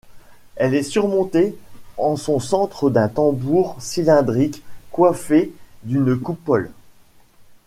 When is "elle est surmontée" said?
0.55-1.55